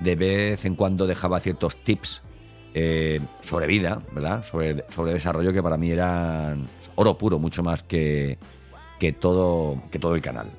de 0.00 0.16
vez 0.16 0.64
en 0.64 0.74
cuando 0.74 1.06
dejaba 1.06 1.40
ciertos 1.40 1.76
tips 1.76 2.22
eh, 2.76 3.20
sobre 3.40 3.68
vida, 3.68 4.02
¿verdad? 4.12 4.44
Sobre, 4.44 4.84
sobre 4.90 5.12
desarrollo 5.12 5.52
que 5.52 5.62
para 5.62 5.76
mí 5.76 5.92
eran 5.92 6.64
oro 6.96 7.16
puro, 7.16 7.38
mucho 7.38 7.62
más 7.62 7.84
que, 7.84 8.36
que, 8.98 9.12
todo, 9.12 9.80
que 9.92 10.00
todo 10.00 10.16
el 10.16 10.22
canal. 10.22 10.50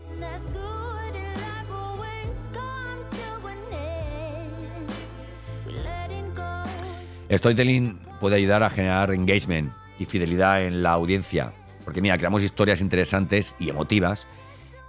Storytelling 7.37 7.99
puede 8.19 8.35
ayudar 8.35 8.63
a 8.63 8.69
generar 8.69 9.11
engagement 9.11 9.71
y 9.99 10.05
fidelidad 10.05 10.63
en 10.63 10.83
la 10.83 10.91
audiencia, 10.91 11.53
porque 11.83 12.01
mira, 12.01 12.17
creamos 12.17 12.41
historias 12.41 12.81
interesantes 12.81 13.55
y 13.59 13.69
emotivas 13.69 14.27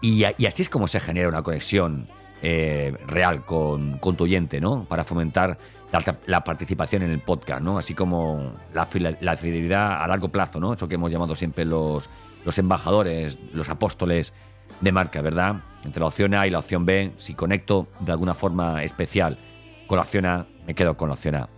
y, 0.01 0.25
así 0.25 0.63
es 0.63 0.69
como 0.69 0.89
se 0.89 1.01
genera 1.01 1.29
una 1.29 1.43
conexión 1.43 2.09
eh, 2.43 2.95
real 3.07 3.45
con, 3.45 3.99
tu 4.01 4.25
oyente, 4.25 4.61
¿no? 4.61 4.85
Para 4.85 5.05
fomentar 5.05 5.59
la, 5.93 6.17
la, 6.27 6.45
participación 6.45 7.03
en 7.03 7.11
el 7.11 7.21
podcast, 7.21 7.63
¿no? 7.63 7.79
Así 7.79 7.95
como 7.95 8.53
la, 8.75 8.87
la, 9.21 9.37
fidelidad 9.37 10.03
a 10.03 10.07
largo 10.07 10.29
plazo, 10.29 10.61
¿no? 10.61 10.75
Eso 10.75 10.89
que 10.89 10.97
hemos 10.97 11.11
llamado 11.11 11.35
siempre 11.35 11.65
los, 11.65 12.11
los 12.45 12.59
embajadores, 12.59 13.39
los 13.53 13.69
apóstoles 13.71 14.35
de 14.81 14.93
marca, 14.93 15.23
¿verdad? 15.23 15.63
Entre 15.85 16.01
la 16.01 16.07
opción 16.07 16.35
A 16.35 16.47
y 16.47 16.51
la 16.51 16.59
opción 16.59 16.85
B, 16.85 17.13
si 17.17 17.35
conecto 17.35 17.89
de 18.01 18.13
alguna 18.13 18.35
forma 18.35 18.85
especial 18.85 19.39
con 19.87 19.97
la 19.97 20.03
opción 20.03 20.27
A, 20.27 20.47
me 20.67 20.75
quedo 20.75 20.97
con 20.97 21.09
la 21.09 21.15
opción 21.15 21.37
A. 21.37 21.56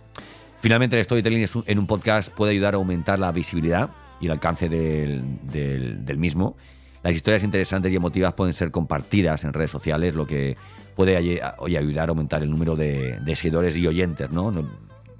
Finalmente, 0.61 0.97
el 0.97 1.05
storytelling 1.05 1.47
en 1.65 1.79
un 1.79 1.87
podcast 1.87 2.33
puede 2.33 2.51
ayudar 2.51 2.73
a 2.73 2.77
aumentar 2.77 3.17
la 3.17 3.31
visibilidad 3.31 3.89
y 4.19 4.25
el 4.25 4.31
alcance 4.31 4.67
del, 4.67 6.17
mismo. 6.17 6.57
Las 7.01 7.13
historias 7.13 7.43
interesantes 7.43 7.93
y 7.93 7.95
emotivas 7.95 8.33
pueden 8.33 8.53
ser 8.53 8.71
compartidas 8.71 9.45
en 9.45 9.53
redes 9.53 9.71
sociales, 9.71 10.15
lo 10.15 10.27
que 10.27 10.57
puede 10.95 11.41
hoy 11.59 11.77
ayudar 11.77 12.09
a 12.09 12.11
aumentar 12.11 12.43
el 12.43 12.51
número 12.51 12.75
de, 12.75 13.21
seguidores 13.35 13.77
y 13.77 13.87
oyentes. 13.87 14.31
¿no? 14.31 14.53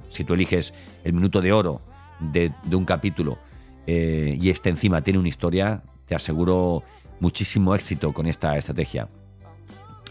Si 0.10 0.26
tú 0.26 0.34
eliges 0.34 0.74
el 1.06 1.14
minuto 1.14 1.42
de 1.42 1.54
oro 1.54 1.82
de, 2.20 2.52
un 2.74 2.84
capítulo 2.84 3.40
eh, 3.88 4.38
y 4.40 4.50
este 4.50 4.70
encima 4.70 5.02
tiene 5.02 5.20
una 5.20 5.30
historia, 5.30 5.84
te 6.06 6.16
aseguro 6.16 6.84
muchísimo 7.22 7.74
éxito 7.76 8.12
con 8.12 8.26
esta 8.26 8.58
estrategia. 8.58 9.08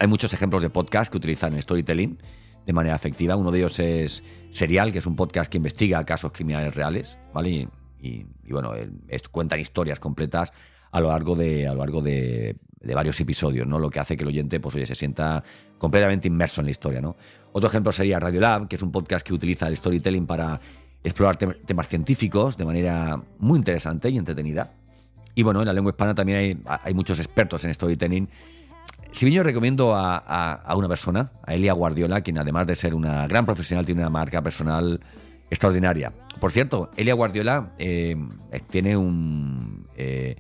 Hay 0.01 0.07
muchos 0.07 0.33
ejemplos 0.33 0.63
de 0.63 0.71
podcast 0.71 1.11
que 1.11 1.19
utilizan 1.19 1.53
el 1.53 1.63
storytelling 1.63 2.19
de 2.69 2.75
manera 2.75 2.95
efectiva. 2.95 3.35
Uno 3.35 3.51
de 3.51 3.61
ellos 3.61 3.81
es 3.81 4.23
Serial, 4.51 4.93
que 4.93 4.99
es 4.99 5.07
un 5.07 5.17
podcast 5.17 5.51
que 5.51 5.57
investiga 5.57 6.05
casos 6.05 6.33
criminales 6.33 6.75
reales, 6.75 7.17
¿vale? 7.33 7.67
Y, 7.99 8.27
bueno, 8.51 8.75
es, 9.09 9.23
cuentan 9.31 9.59
historias 9.59 9.99
completas 9.99 10.53
a 10.93 11.01
lo 11.01 11.09
largo 11.09 11.35
de, 11.35 11.67
a 11.67 11.73
lo 11.73 11.79
largo 11.79 12.03
de, 12.03 12.57
varios 12.95 13.19
episodios, 13.21 13.67
¿no? 13.67 13.79
Lo 13.79 13.89
que 13.89 14.01
hace 14.01 14.19
que 14.19 14.23
el 14.23 14.29
oyente, 14.29 14.61
pues 14.61 14.75
oye, 14.75 14.85
se 14.85 14.95
sienta 14.95 15.43
completamente 15.79 16.29
inmerso 16.29 16.61
en 16.61 16.67
la 16.67 16.71
historia, 16.73 17.01
¿no? 17.01 17.17
Otro 17.53 17.71
ejemplo 17.71 17.91
sería 17.91 18.21
Radiolab, 18.21 18.69
que 18.69 18.77
es 18.77 18.83
un 18.83 18.93
podcast 18.93 19.27
que 19.27 19.33
utiliza 19.33 19.67
el 19.67 19.75
storytelling 19.75 20.27
para 20.27 20.61
explorar 21.03 21.39
tem 21.39 21.55
temas 21.65 21.89
científicos 21.89 22.59
de 22.59 22.67
manera 22.67 23.19
muy 23.39 23.57
interesante 23.57 24.11
y 24.11 24.19
entretenida. 24.19 24.75
Y 25.35 25.43
bueno, 25.43 25.61
en 25.61 25.67
la 25.67 25.73
lengua 25.73 25.93
hispana 25.93 26.15
también 26.15 26.39
hay, 26.39 26.63
hay 26.85 26.93
muchos 26.93 27.19
expertos 27.19 27.65
en 27.65 27.73
storytelling. 27.73 28.29
Si 29.11 29.25
bien 29.27 29.37
yo 29.37 29.43
recomiendo 29.43 29.95
a, 29.97 30.75
una 30.77 30.89
persona, 30.89 31.33
a 31.45 31.55
Elia 31.55 31.73
Guardiola, 31.73 32.21
quien 32.21 32.39
además 32.39 32.67
de 32.67 32.77
ser 32.77 32.95
una 32.95 33.27
gran 33.27 33.47
profesional, 33.47 33.85
tiene 33.85 34.03
una 34.03 34.11
marca 34.11 34.43
personal 34.43 35.01
extraordinaria. 35.51 36.13
Por 36.41 36.53
cierto, 36.53 36.91
Elia 36.97 37.15
Guardiola 37.15 37.73
eh, 37.79 38.17
tiene 38.71 38.97
un... 38.97 39.89
Eh, 39.97 40.37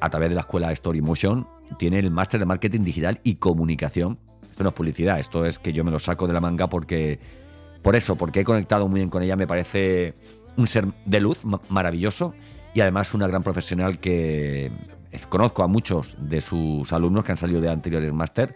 a, 0.00 0.10
través 0.10 0.30
de 0.30 0.34
la 0.34 0.40
escuela 0.40 0.72
Story 0.72 1.00
Motion, 1.00 1.46
tiene 1.78 1.98
el 1.98 2.10
máster 2.10 2.40
de 2.40 2.46
marketing 2.46 2.80
digital 2.80 3.20
y 3.22 3.34
comunicación. 3.34 4.18
Esto 4.50 4.64
no 4.64 4.70
es 4.70 4.74
publicidad, 4.74 5.18
esto 5.18 5.44
es 5.44 5.58
que 5.58 5.72
yo 5.72 5.84
me 5.84 5.90
lo 5.90 5.98
saco 5.98 6.26
de 6.26 6.32
la 6.32 6.40
manga 6.40 6.68
porque... 6.68 7.18
Por 7.82 7.96
eso, 7.96 8.16
porque 8.16 8.40
he 8.40 8.44
conectado 8.44 8.88
muy 8.88 9.00
bien 9.00 9.08
con 9.08 9.22
ella, 9.22 9.36
me 9.36 9.46
parece 9.46 10.14
un 10.56 10.66
ser 10.66 10.86
de 11.06 11.20
luz 11.20 11.44
maravilloso 11.70 12.34
y 12.74 12.80
además 12.82 13.14
una 13.14 13.26
gran 13.26 13.42
profesional 13.42 13.98
que 13.98 14.70
conozco 15.28 15.62
a 15.62 15.66
muchos 15.66 16.16
de 16.18 16.40
sus 16.40 16.92
alumnos 16.92 17.24
que 17.24 17.32
han 17.32 17.38
salido 17.38 17.60
de 17.60 17.68
anteriores 17.68 18.12
máster 18.12 18.54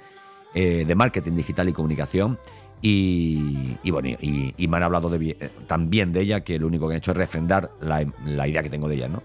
eh, 0.54 0.84
de 0.86 0.94
marketing 0.94 1.32
digital 1.32 1.68
y 1.68 1.72
comunicación 1.72 2.38
y, 2.86 3.90
bueno, 3.90 4.10
y, 4.20 4.68
me 4.68 4.76
han 4.76 4.82
hablado 4.82 5.08
de, 5.08 5.30
eh, 5.30 5.50
también 5.66 6.12
de 6.12 6.20
ella, 6.20 6.44
que 6.44 6.58
lo 6.58 6.66
único 6.66 6.86
que 6.86 6.94
han 6.94 6.98
hecho 6.98 7.12
es 7.12 7.16
refrendar 7.16 7.70
la, 7.80 8.02
idea 8.46 8.62
que 8.62 8.68
tengo 8.68 8.88
de 8.88 8.96
ella, 8.96 9.08
¿no? 9.08 9.22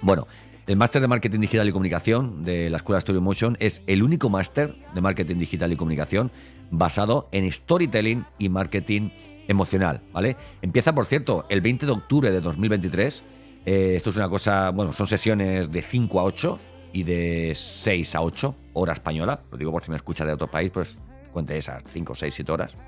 Bueno, 0.00 0.26
el 0.66 0.76
máster 0.76 1.02
de 1.02 1.08
marketing 1.08 1.40
digital 1.40 1.68
y 1.68 1.72
comunicación 1.72 2.42
de 2.42 2.70
la 2.70 2.78
Escuela 2.78 2.98
Story 2.98 3.20
Motion 3.20 3.58
es 3.60 3.82
el 3.86 4.02
único 4.02 4.30
máster 4.30 4.74
de 4.94 5.00
marketing 5.02 5.36
digital 5.36 5.70
y 5.72 5.76
comunicación 5.76 6.32
basado 6.70 7.28
en 7.32 7.52
storytelling 7.52 8.24
y 8.38 8.48
marketing 8.48 9.10
emocional, 9.46 10.00
¿vale? 10.12 10.38
Empieza, 10.62 10.94
por 10.94 11.04
cierto, 11.04 11.44
el 11.50 11.60
20 11.60 11.84
de 11.84 11.92
octubre 11.92 12.30
de 12.30 12.40
2023. 12.40 13.22
Eh, 13.66 13.94
esto 13.96 14.10
es 14.10 14.16
una 14.16 14.28
cosa, 14.28 14.70
bueno, 14.70 14.92
son 14.92 15.06
sesiones 15.06 15.70
de 15.70 15.82
5 15.82 16.20
a 16.20 16.24
8 16.24 16.58
y 16.92 17.02
de 17.02 17.52
6 17.54 18.14
a 18.14 18.22
8, 18.22 18.54
hora 18.72 18.92
española. 18.92 19.40
Lo 19.50 19.58
digo 19.58 19.72
por 19.72 19.82
si 19.82 19.90
me 19.90 19.96
escucha 19.96 20.24
de 20.24 20.32
otro 20.32 20.50
país, 20.50 20.70
pues 20.70 20.98
cuente 21.32 21.56
esas 21.56 21.82
5, 21.86 22.14
6, 22.14 22.34
7 22.34 22.52
horas, 22.52 22.78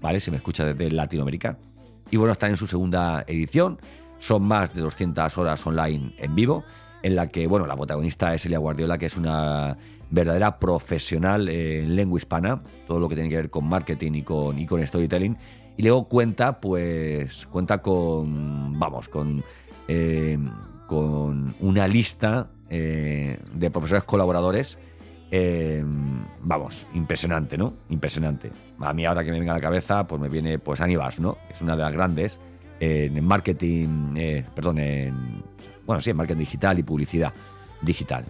¿vale? 0.00 0.20
Si 0.20 0.30
me 0.30 0.36
escucha 0.36 0.64
desde 0.64 0.90
Latinoamérica. 0.90 1.58
Y 2.10 2.16
bueno, 2.16 2.32
está 2.32 2.48
en 2.48 2.56
su 2.56 2.66
segunda 2.66 3.24
edición. 3.26 3.78
Son 4.18 4.42
más 4.42 4.74
de 4.74 4.80
200 4.82 5.36
horas 5.38 5.66
online 5.66 6.14
en 6.18 6.34
vivo, 6.34 6.64
en 7.02 7.14
la 7.14 7.28
que, 7.28 7.46
bueno, 7.46 7.66
la 7.66 7.76
protagonista 7.76 8.34
es 8.34 8.44
Elia 8.46 8.58
Guardiola, 8.58 8.98
que 8.98 9.06
es 9.06 9.16
una 9.16 9.76
verdadera 10.10 10.58
profesional 10.58 11.48
en 11.48 11.94
lengua 11.94 12.18
hispana, 12.18 12.62
todo 12.86 12.98
lo 12.98 13.08
que 13.08 13.14
tiene 13.14 13.30
que 13.30 13.36
ver 13.36 13.50
con 13.50 13.68
marketing 13.68 14.12
y 14.12 14.22
con, 14.22 14.58
y 14.58 14.66
con 14.66 14.84
storytelling. 14.84 15.36
Y 15.76 15.82
luego 15.82 16.08
cuenta, 16.08 16.60
pues, 16.60 17.46
cuenta 17.46 17.80
con, 17.80 18.78
vamos, 18.80 19.08
con, 19.08 19.44
eh, 19.88 20.38
con 20.86 21.54
una 21.60 21.88
lista 21.88 22.50
eh, 22.70 23.38
de 23.54 23.70
profesores 23.70 24.04
colaboradores 24.04 24.78
eh, 25.30 25.84
vamos, 26.42 26.86
impresionante, 26.94 27.58
¿no? 27.58 27.74
Impresionante. 27.90 28.50
A 28.80 28.94
mí 28.94 29.04
ahora 29.04 29.24
que 29.24 29.30
me 29.30 29.38
venga 29.38 29.52
a 29.52 29.56
la 29.56 29.60
cabeza, 29.60 30.06
pues 30.06 30.20
me 30.20 30.28
viene 30.28 30.58
pues 30.58 30.80
Anibas, 30.80 31.20
¿no? 31.20 31.36
Es 31.50 31.60
una 31.60 31.76
de 31.76 31.82
las 31.82 31.92
grandes 31.92 32.40
en 32.80 33.24
marketing, 33.24 34.10
eh, 34.16 34.44
perdón, 34.54 34.78
en, 34.78 35.42
bueno, 35.84 36.00
sí, 36.00 36.10
en 36.10 36.16
marketing 36.16 36.40
digital 36.40 36.78
y 36.78 36.82
publicidad 36.82 37.32
digital, 37.82 38.24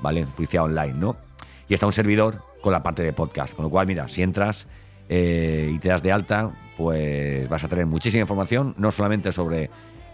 ¿vale? 0.00 0.24
Publicidad 0.26 0.64
online, 0.64 0.94
¿no? 0.94 1.16
Y 1.68 1.74
está 1.74 1.86
un 1.86 1.92
servidor 1.92 2.42
con 2.62 2.72
la 2.72 2.82
parte 2.82 3.02
de 3.02 3.12
podcast, 3.12 3.54
con 3.54 3.64
lo 3.64 3.70
cual, 3.70 3.86
mira, 3.86 4.08
si 4.08 4.22
entras 4.22 4.66
eh, 5.08 5.70
y 5.72 5.78
te 5.78 5.88
das 5.88 6.02
de 6.02 6.12
alta, 6.12 6.52
pues 6.76 7.48
vas 7.48 7.64
a 7.64 7.68
tener 7.68 7.86
muchísima 7.86 8.22
información, 8.22 8.74
no 8.78 8.92
solamente 8.92 9.32
sobre, 9.32 9.70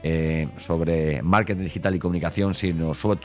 eh, 0.08 0.48
sobre 0.58 1.20
marketing 1.20 1.64
digital 1.64 1.96
y 1.96 1.98
comunicación, 1.98 2.54
sino 2.54 2.94
sobre, 2.94 3.18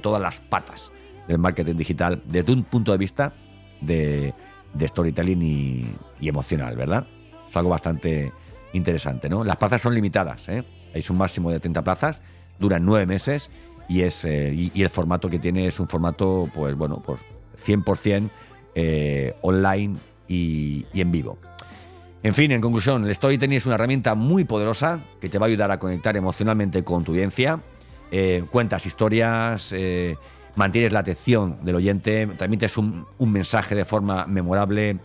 todas 0.00 0.22
las 0.22 0.40
patas 0.40 0.92
del 1.26 1.38
marketing 1.38 1.74
digital 1.74 2.22
desde 2.26 2.52
un 2.52 2.62
punto 2.62 2.92
de 2.92 2.98
vista 2.98 3.32
de, 3.80 4.32
storytelling 4.80 5.42
y, 5.42 6.28
emocional, 6.28 6.76
¿verdad? 6.76 7.08
Es 7.44 7.56
algo 7.56 7.70
bastante 7.70 8.32
interesante, 8.72 9.28
¿no? 9.28 9.42
Las 9.42 9.56
plazas 9.56 9.82
son 9.82 9.96
limitadas, 9.96 10.48
¿eh? 10.48 10.62
Hay 10.94 11.02
un 11.10 11.16
máximo 11.16 11.50
de 11.50 11.58
30 11.58 11.82
plazas, 11.82 12.22
duran 12.60 12.84
nueve 12.84 13.04
meses 13.04 13.50
y, 13.88 14.02
es, 14.02 14.24
eh, 14.24 14.52
y, 14.54 14.80
el 14.80 14.90
formato 14.90 15.28
que 15.28 15.40
tiene 15.40 15.66
es 15.66 15.80
un 15.80 15.88
formato, 15.88 16.48
pues 16.54 16.76
bueno, 16.76 17.02
pues 17.04 17.18
100% 17.66 18.30
eh, 18.76 19.34
online 19.42 19.96
y 20.28 20.86
en 20.94 21.10
vivo. 21.10 21.36
En 22.22 22.34
fin, 22.34 22.50
en 22.50 22.60
conclusión, 22.60 23.06
el 23.06 23.14
storytelling 23.14 23.56
es 23.56 23.66
una 23.66 23.76
herramienta 23.76 24.14
muy 24.14 24.44
poderosa 24.44 25.00
que 25.20 25.28
te 25.28 25.38
va 25.38 25.46
a 25.46 25.48
ayudar 25.48 25.70
a 25.70 25.78
conectar 25.78 26.16
emocionalmente 26.16 26.82
con 26.82 27.04
tu 27.04 27.12
audiencia. 27.12 27.60
Eh, 28.10 28.44
cuentas 28.50 28.86
historias, 28.86 29.72
eh, 29.72 30.16
mantienes 30.56 30.92
la 30.92 31.00
atención 31.00 31.58
del 31.62 31.76
oyente, 31.76 32.26
transmites 32.26 32.76
un, 32.76 33.06
un 33.18 33.32
mensaje 33.32 33.76
de 33.76 33.84
forma 33.84 34.26
memorable, 34.26 34.98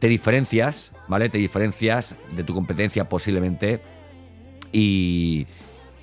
te 0.00 0.08
diferencias, 0.08 0.92
¿vale? 1.06 1.28
Te 1.28 1.38
diferencias 1.38 2.16
de 2.34 2.42
tu 2.42 2.52
competencia 2.52 3.08
posiblemente 3.08 3.80
y, 4.72 5.46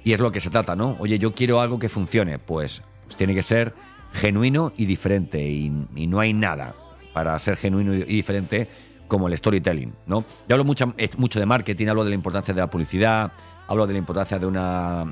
es 0.06 0.20
lo 0.20 0.32
que 0.32 0.40
se 0.40 0.50
trata, 0.50 0.76
¿no? 0.76 0.96
Oye, 1.00 1.20
yo 1.20 1.34
quiero 1.34 1.60
algo 1.60 1.78
que 1.78 1.90
funcione, 1.90 2.40
pues, 2.40 2.82
pues 3.04 3.18
tiene 3.18 3.36
que 3.36 3.44
ser 3.44 3.74
genuino 4.14 4.72
y 4.78 4.86
diferente 4.86 5.42
y 5.42 5.70
no 6.08 6.20
hay 6.20 6.34
nada 6.34 6.74
para 7.14 7.38
ser 7.40 7.58
genuino 7.58 7.94
y 7.94 8.04
diferente 8.04 8.68
como 9.14 9.28
el 9.28 9.38
storytelling, 9.38 9.94
¿no? 10.08 10.26
Yo 10.50 10.56
hablo 10.56 10.66
mucho, 10.66 10.92
eh, 10.98 11.08
mucho 11.20 11.40
de 11.40 11.46
marketing, 11.46 11.86
hablo 11.86 12.04
de 12.04 12.10
la 12.10 12.16
importancia 12.16 12.52
de 12.52 12.62
la 12.62 12.72
publicidad, 12.72 13.32
hablo 13.68 13.86
de 13.86 13.94
la 13.94 14.00
importancia 14.00 14.40
de 14.40 14.48
una, 14.48 15.06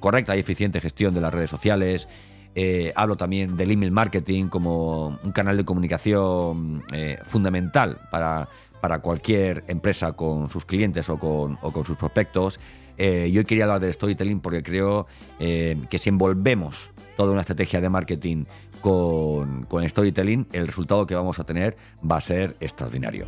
correcta 0.00 0.36
y 0.36 0.40
eficiente 0.40 0.82
gestión 0.82 1.14
de 1.14 1.22
las 1.22 1.32
redes 1.32 1.48
sociales, 1.48 2.08
eh, 2.54 2.92
hablo 2.94 3.16
también 3.16 3.56
del 3.56 3.70
email 3.70 3.90
marketing 3.90 4.48
como 4.48 5.18
un 5.24 5.32
canal 5.32 5.56
de 5.56 5.64
comunicación 5.64 6.84
eh, 6.92 7.16
fundamental 7.24 8.02
para, 8.10 8.50
para 8.82 8.98
cualquier 8.98 9.64
empresa 9.66 10.12
con 10.12 10.50
sus 10.50 10.66
clientes 10.66 11.08
o 11.08 11.18
con 11.18 11.84
sus 11.86 11.96
prospectos. 11.96 12.60
Eh, 13.02 13.30
yo 13.32 13.42
quería 13.44 13.64
hablar 13.64 13.80
del 13.80 13.94
storytelling 13.94 14.40
porque 14.40 14.62
creo 14.62 15.06
eh, 15.38 15.80
que 15.88 15.96
si 15.96 16.10
envolvemos 16.10 16.90
toda 17.16 17.32
una 17.32 17.40
estrategia 17.40 17.80
de 17.80 17.88
marketing 17.88 18.44
con, 18.82 19.64
con 19.64 19.88
storytelling, 19.88 20.46
el 20.52 20.66
resultado 20.66 21.06
que 21.06 21.14
vamos 21.14 21.38
a 21.38 21.44
tener 21.44 21.78
va 22.08 22.18
a 22.18 22.20
ser 22.20 22.58
extraordinario. 22.60 23.24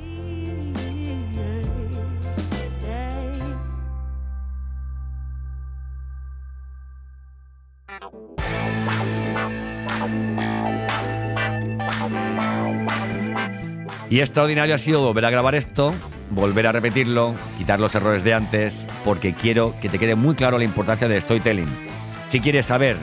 Y 14.11 14.21
extraordinario 14.21 14.75
ha 14.75 14.79
sido 14.79 15.01
volver 15.03 15.25
a 15.25 15.31
grabar 15.31 15.55
esto, 15.55 15.95
volver 16.35 16.67
a 16.67 16.73
repetirlo, 16.73 17.35
quitar 17.59 17.79
los 17.81 17.95
errores 17.95 18.25
de 18.25 18.35
antes, 18.35 18.87
porque 19.05 19.35
quiero 19.35 19.75
que 19.81 19.89
te 19.89 19.99
quede 19.99 20.15
muy 20.15 20.35
claro 20.35 20.59
la 20.59 20.65
importancia 20.65 21.09
del 21.09 21.21
storytelling. 21.23 21.69
Si 22.29 22.41
quieres 22.41 22.67
saber 22.67 22.97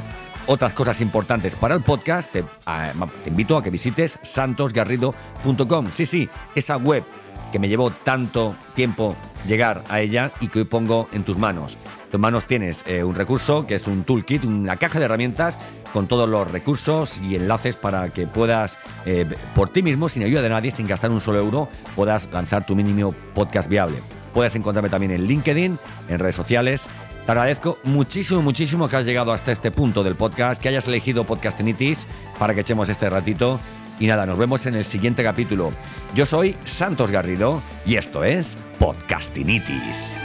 otras 0.47 0.73
cosas 0.73 0.99
importantes 1.01 1.55
para 1.55 1.75
el 1.75 1.81
podcast, 1.81 2.31
te, 2.31 2.43
a- 2.65 2.91
te 3.23 3.29
invito 3.29 3.55
a 3.57 3.63
que 3.63 3.69
visites 3.69 4.17
santosgarrido.com. 4.23 5.87
Sí, 5.91 6.05
sí, 6.05 6.29
esa 6.55 6.77
web 6.77 7.03
que 7.51 7.59
me 7.59 7.69
llevó 7.69 7.91
tanto 7.91 8.55
tiempo 8.73 9.15
llegar 9.47 9.83
a 9.89 10.01
ella 10.01 10.31
y 10.39 10.47
que 10.47 10.59
hoy 10.59 10.65
pongo 10.65 11.07
en 11.11 11.23
tus 11.23 11.37
manos. 11.37 11.77
En 12.05 12.11
tus 12.11 12.19
manos 12.19 12.45
tienes 12.45 12.83
eh, 12.87 13.03
un 13.03 13.15
recurso 13.15 13.65
que 13.65 13.75
es 13.75 13.87
un 13.87 14.03
toolkit, 14.03 14.43
una 14.43 14.77
caja 14.77 14.99
de 14.99 15.05
herramientas 15.05 15.59
con 15.93 16.07
todos 16.07 16.29
los 16.29 16.49
recursos 16.49 17.21
y 17.21 17.35
enlaces 17.35 17.75
para 17.75 18.09
que 18.09 18.27
puedas, 18.27 18.77
eh, 19.05 19.25
por 19.55 19.69
ti 19.69 19.83
mismo, 19.83 20.09
sin 20.09 20.23
ayuda 20.23 20.41
de 20.41 20.49
nadie, 20.49 20.71
sin 20.71 20.87
gastar 20.87 21.11
un 21.11 21.21
solo 21.21 21.39
euro, 21.39 21.69
puedas 21.95 22.29
lanzar 22.31 22.65
tu 22.65 22.75
mínimo 22.75 23.13
podcast 23.33 23.69
viable. 23.69 23.99
Puedes 24.33 24.55
encontrarme 24.55 24.89
también 24.89 25.11
en 25.11 25.25
LinkedIn, 25.25 25.79
en 26.07 26.19
redes 26.19 26.35
sociales. 26.35 26.87
Te 27.25 27.31
agradezco 27.31 27.77
muchísimo, 27.83 28.41
muchísimo 28.41 28.87
que 28.87 28.95
has 28.95 29.05
llegado 29.05 29.31
hasta 29.31 29.51
este 29.51 29.71
punto 29.71 30.03
del 30.03 30.15
podcast, 30.15 30.61
que 30.61 30.69
hayas 30.69 30.87
elegido 30.87 31.25
Podcastinitis 31.25 32.07
para 32.37 32.53
que 32.53 32.61
echemos 32.61 32.89
este 32.89 33.09
ratito. 33.09 33.59
Y 33.99 34.07
nada, 34.07 34.25
nos 34.25 34.37
vemos 34.37 34.65
en 34.65 34.75
el 34.75 34.85
siguiente 34.85 35.23
capítulo. 35.23 35.73
Yo 36.15 36.25
soy 36.25 36.55
Santos 36.63 37.11
Garrido 37.11 37.61
y 37.85 37.97
esto 37.97 38.23
es 38.23 38.57
Podcastinitis. 38.79 40.17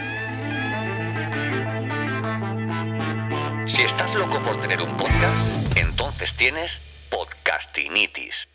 Si 3.67 3.82
estás 3.82 4.15
loco 4.15 4.41
por 4.43 4.60
tener 4.60 4.80
un 4.80 4.97
podcast, 4.97 5.76
entonces 5.76 6.34
tienes 6.34 6.80
podcastinitis. 7.10 8.49